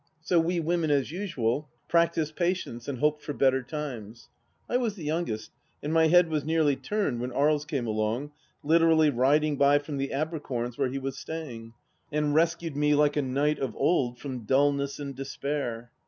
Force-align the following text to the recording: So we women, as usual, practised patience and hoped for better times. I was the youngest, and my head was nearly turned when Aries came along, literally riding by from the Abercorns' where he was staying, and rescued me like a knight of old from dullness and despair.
So 0.19 0.39
we 0.39 0.59
women, 0.59 0.89
as 0.89 1.11
usual, 1.11 1.69
practised 1.87 2.35
patience 2.35 2.87
and 2.87 2.97
hoped 2.97 3.21
for 3.21 3.33
better 3.33 3.61
times. 3.61 4.29
I 4.67 4.77
was 4.77 4.95
the 4.95 5.03
youngest, 5.03 5.51
and 5.83 5.93
my 5.93 6.07
head 6.07 6.27
was 6.27 6.43
nearly 6.43 6.75
turned 6.75 7.21
when 7.21 7.31
Aries 7.31 7.65
came 7.65 7.85
along, 7.85 8.31
literally 8.63 9.11
riding 9.11 9.57
by 9.57 9.77
from 9.77 9.97
the 9.97 10.11
Abercorns' 10.11 10.75
where 10.75 10.89
he 10.89 10.97
was 10.97 11.19
staying, 11.19 11.75
and 12.11 12.33
rescued 12.33 12.75
me 12.75 12.95
like 12.95 13.15
a 13.15 13.21
knight 13.21 13.59
of 13.59 13.75
old 13.75 14.17
from 14.17 14.39
dullness 14.39 14.97
and 14.97 15.15
despair. 15.15 15.91